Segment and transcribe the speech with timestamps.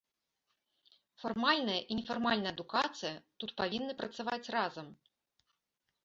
[1.23, 3.11] Фармальная і нефармальная адукацыя
[3.43, 4.87] тут павінны працаваць разам.